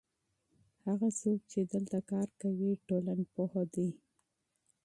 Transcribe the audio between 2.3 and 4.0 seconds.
کوي ټولنپوه دی.